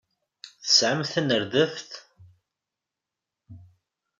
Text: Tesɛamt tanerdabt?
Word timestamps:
Tesɛamt 0.63 1.09
tanerdabt? 1.13 1.91